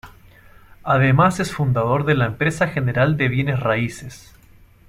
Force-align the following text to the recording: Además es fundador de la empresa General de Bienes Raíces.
Además 0.81 1.39
es 1.39 1.51
fundador 1.53 2.05
de 2.05 2.15
la 2.15 2.25
empresa 2.25 2.67
General 2.67 3.17
de 3.17 3.27
Bienes 3.27 3.59
Raíces. 3.59 4.33